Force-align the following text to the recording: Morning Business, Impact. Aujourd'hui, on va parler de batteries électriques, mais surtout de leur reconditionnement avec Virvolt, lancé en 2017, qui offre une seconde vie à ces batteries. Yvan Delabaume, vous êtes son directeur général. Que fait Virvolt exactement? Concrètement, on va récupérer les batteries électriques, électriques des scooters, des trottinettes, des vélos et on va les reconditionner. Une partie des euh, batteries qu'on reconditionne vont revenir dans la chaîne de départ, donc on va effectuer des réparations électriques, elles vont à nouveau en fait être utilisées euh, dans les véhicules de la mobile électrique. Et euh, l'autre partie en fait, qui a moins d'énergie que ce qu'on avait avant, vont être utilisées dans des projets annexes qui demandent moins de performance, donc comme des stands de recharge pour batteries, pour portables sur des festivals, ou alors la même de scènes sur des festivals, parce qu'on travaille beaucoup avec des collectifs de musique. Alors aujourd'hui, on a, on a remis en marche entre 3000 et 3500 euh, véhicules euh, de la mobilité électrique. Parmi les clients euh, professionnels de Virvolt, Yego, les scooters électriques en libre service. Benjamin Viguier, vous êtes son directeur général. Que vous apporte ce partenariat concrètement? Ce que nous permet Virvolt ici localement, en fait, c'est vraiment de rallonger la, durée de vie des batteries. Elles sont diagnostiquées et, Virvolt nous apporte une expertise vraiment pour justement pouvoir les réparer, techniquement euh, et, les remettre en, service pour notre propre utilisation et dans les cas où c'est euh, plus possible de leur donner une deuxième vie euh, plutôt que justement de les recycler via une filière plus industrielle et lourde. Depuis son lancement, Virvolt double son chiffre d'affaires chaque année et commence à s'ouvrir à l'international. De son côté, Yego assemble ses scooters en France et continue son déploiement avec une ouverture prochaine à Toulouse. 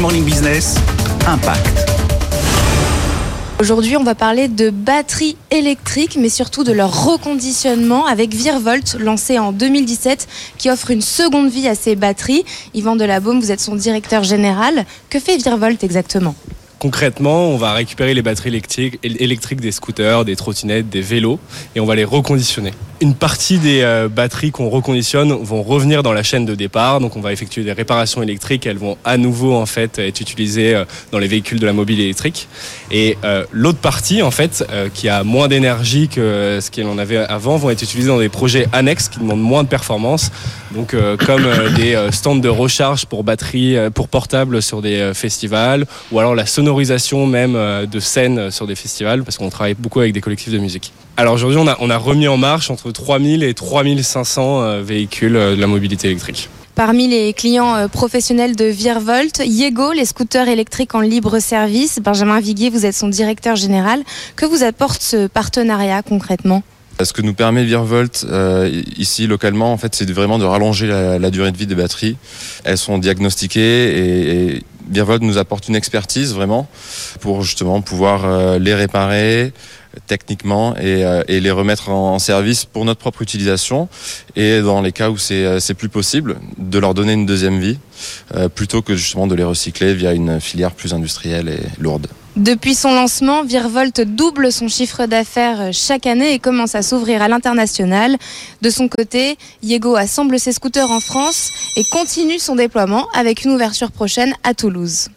Morning 0.00 0.24
Business, 0.24 0.76
Impact. 1.26 1.90
Aujourd'hui, 3.60 3.96
on 3.96 4.04
va 4.04 4.14
parler 4.14 4.48
de 4.48 4.70
batteries 4.70 5.36
électriques, 5.50 6.18
mais 6.20 6.28
surtout 6.28 6.64
de 6.64 6.72
leur 6.72 7.06
reconditionnement 7.06 8.04
avec 8.04 8.34
Virvolt, 8.34 8.96
lancé 8.98 9.38
en 9.38 9.52
2017, 9.52 10.28
qui 10.58 10.70
offre 10.70 10.90
une 10.90 11.00
seconde 11.00 11.48
vie 11.48 11.66
à 11.68 11.74
ces 11.74 11.96
batteries. 11.96 12.44
Yvan 12.74 12.96
Delabaume, 12.96 13.40
vous 13.40 13.52
êtes 13.52 13.60
son 13.60 13.76
directeur 13.76 14.24
général. 14.24 14.84
Que 15.08 15.18
fait 15.18 15.36
Virvolt 15.38 15.82
exactement? 15.82 16.34
Concrètement, 16.78 17.48
on 17.48 17.56
va 17.56 17.72
récupérer 17.72 18.12
les 18.12 18.20
batteries 18.20 18.50
électriques, 18.50 18.98
électriques 19.02 19.62
des 19.62 19.72
scooters, 19.72 20.26
des 20.26 20.36
trottinettes, 20.36 20.90
des 20.90 21.00
vélos 21.00 21.40
et 21.74 21.80
on 21.80 21.86
va 21.86 21.94
les 21.94 22.04
reconditionner. 22.04 22.72
Une 23.00 23.14
partie 23.14 23.58
des 23.58 23.82
euh, 23.82 24.08
batteries 24.08 24.50
qu'on 24.50 24.68
reconditionne 24.70 25.32
vont 25.32 25.62
revenir 25.62 26.02
dans 26.02 26.14
la 26.14 26.22
chaîne 26.22 26.46
de 26.46 26.54
départ, 26.54 27.00
donc 27.00 27.16
on 27.16 27.20
va 27.20 27.32
effectuer 27.32 27.62
des 27.62 27.72
réparations 27.72 28.22
électriques, 28.22 28.66
elles 28.66 28.78
vont 28.78 28.96
à 29.04 29.18
nouveau 29.18 29.54
en 29.54 29.66
fait 29.66 29.98
être 29.98 30.20
utilisées 30.20 30.74
euh, 30.74 30.84
dans 31.12 31.18
les 31.18 31.28
véhicules 31.28 31.60
de 31.60 31.66
la 31.66 31.74
mobile 31.74 32.00
électrique. 32.00 32.48
Et 32.90 33.18
euh, 33.24 33.44
l'autre 33.52 33.78
partie 33.78 34.22
en 34.22 34.30
fait, 34.30 34.64
qui 34.94 35.08
a 35.08 35.24
moins 35.24 35.48
d'énergie 35.48 36.08
que 36.08 36.58
ce 36.60 36.70
qu'on 36.70 36.98
avait 36.98 37.18
avant, 37.18 37.56
vont 37.56 37.70
être 37.70 37.82
utilisées 37.82 38.08
dans 38.08 38.18
des 38.18 38.28
projets 38.28 38.66
annexes 38.72 39.08
qui 39.08 39.18
demandent 39.18 39.42
moins 39.42 39.62
de 39.62 39.68
performance, 39.68 40.30
donc 40.72 40.94
comme 41.26 41.44
des 41.76 42.08
stands 42.12 42.36
de 42.36 42.48
recharge 42.48 43.06
pour 43.06 43.24
batteries, 43.24 43.76
pour 43.94 44.08
portables 44.08 44.62
sur 44.62 44.82
des 44.82 45.12
festivals, 45.14 45.86
ou 46.12 46.18
alors 46.18 46.34
la 46.34 46.46
même 47.26 47.86
de 47.86 48.00
scènes 48.00 48.50
sur 48.50 48.66
des 48.66 48.74
festivals, 48.74 49.24
parce 49.24 49.38
qu'on 49.38 49.50
travaille 49.50 49.74
beaucoup 49.74 50.00
avec 50.00 50.12
des 50.12 50.20
collectifs 50.20 50.52
de 50.52 50.58
musique. 50.58 50.92
Alors 51.18 51.32
aujourd'hui, 51.32 51.58
on 51.58 51.66
a, 51.66 51.76
on 51.80 51.88
a 51.88 51.96
remis 51.96 52.28
en 52.28 52.36
marche 52.36 52.70
entre 52.70 52.90
3000 52.90 53.42
et 53.42 53.54
3500 53.54 54.60
euh, 54.60 54.82
véhicules 54.82 55.34
euh, 55.34 55.56
de 55.56 55.60
la 55.60 55.66
mobilité 55.66 56.08
électrique. 56.08 56.50
Parmi 56.74 57.08
les 57.08 57.32
clients 57.32 57.74
euh, 57.74 57.88
professionnels 57.88 58.54
de 58.54 58.66
Virvolt, 58.66 59.38
Yego, 59.38 59.92
les 59.92 60.04
scooters 60.04 60.48
électriques 60.48 60.94
en 60.94 61.00
libre 61.00 61.38
service. 61.38 62.00
Benjamin 62.00 62.38
Viguier, 62.40 62.68
vous 62.68 62.84
êtes 62.84 62.94
son 62.94 63.08
directeur 63.08 63.56
général. 63.56 64.02
Que 64.36 64.44
vous 64.44 64.62
apporte 64.62 65.00
ce 65.00 65.26
partenariat 65.26 66.02
concrètement? 66.02 66.62
Ce 67.02 67.14
que 67.14 67.22
nous 67.22 67.34
permet 67.34 67.64
Virvolt 67.64 68.26
ici 68.96 69.26
localement, 69.26 69.70
en 69.70 69.76
fait, 69.76 69.94
c'est 69.94 70.10
vraiment 70.10 70.38
de 70.38 70.46
rallonger 70.46 70.86
la, 70.86 71.30
durée 71.30 71.52
de 71.52 71.56
vie 71.58 71.66
des 71.66 71.74
batteries. 71.74 72.16
Elles 72.64 72.78
sont 72.78 72.96
diagnostiquées 72.96 74.54
et, 74.54 74.62
Virvolt 74.88 75.22
nous 75.22 75.38
apporte 75.38 75.68
une 75.68 75.76
expertise 75.76 76.34
vraiment 76.34 76.68
pour 77.20 77.42
justement 77.42 77.80
pouvoir 77.80 78.58
les 78.58 78.74
réparer, 78.74 79.52
techniquement 80.06 80.74
euh, 80.78 81.22
et, 81.28 81.40
les 81.40 81.50
remettre 81.50 81.88
en, 81.88 82.18
service 82.18 82.64
pour 82.64 82.84
notre 82.84 83.00
propre 83.00 83.22
utilisation 83.22 83.88
et 84.34 84.60
dans 84.60 84.82
les 84.82 84.92
cas 84.92 85.10
où 85.10 85.18
c'est 85.18 85.44
euh, 85.44 85.74
plus 85.76 85.88
possible 85.88 86.36
de 86.58 86.78
leur 86.78 86.94
donner 86.94 87.12
une 87.12 87.26
deuxième 87.26 87.58
vie 87.58 87.78
euh, 88.34 88.48
plutôt 88.48 88.82
que 88.82 88.96
justement 88.96 89.26
de 89.26 89.34
les 89.34 89.44
recycler 89.44 89.94
via 89.94 90.12
une 90.12 90.40
filière 90.40 90.72
plus 90.72 90.94
industrielle 90.94 91.48
et 91.48 91.60
lourde. 91.80 92.06
Depuis 92.36 92.74
son 92.74 92.92
lancement, 92.92 93.44
Virvolt 93.44 94.02
double 94.02 94.52
son 94.52 94.68
chiffre 94.68 95.06
d'affaires 95.06 95.72
chaque 95.72 96.06
année 96.06 96.34
et 96.34 96.38
commence 96.38 96.74
à 96.74 96.82
s'ouvrir 96.82 97.22
à 97.22 97.28
l'international. 97.28 98.18
De 98.60 98.68
son 98.68 98.88
côté, 98.88 99.38
Yego 99.62 99.96
assemble 99.96 100.38
ses 100.38 100.52
scooters 100.52 100.90
en 100.90 101.00
France 101.00 101.50
et 101.76 101.82
continue 101.90 102.38
son 102.38 102.54
déploiement 102.54 103.08
avec 103.14 103.44
une 103.44 103.52
ouverture 103.52 103.90
prochaine 103.90 104.34
à 104.44 104.52
Toulouse. 104.52 105.08